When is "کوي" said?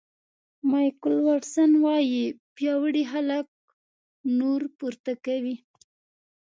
5.25-5.55